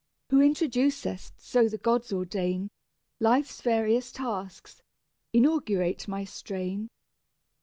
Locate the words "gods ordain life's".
1.77-3.61